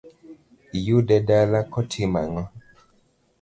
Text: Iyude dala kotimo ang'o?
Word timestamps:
Iyude 0.77 1.17
dala 1.27 1.59
kotimo 1.73 2.17
ang'o? 2.23 2.43